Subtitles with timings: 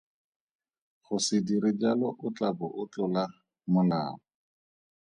[1.03, 3.23] Go se dire jalo o tla bo o tlola
[3.71, 4.15] molao.